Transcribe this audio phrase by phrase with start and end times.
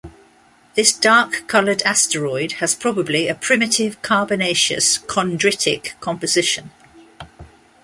[0.73, 6.71] This dark-coloured asteroid has probably a primitive carbonaceous chondritic composition.